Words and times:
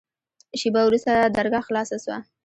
شېبه 0.59 0.81
وروسته 0.85 1.13
درګاه 1.37 1.65
خلاصه 1.67 1.97
سوه. 2.03 2.17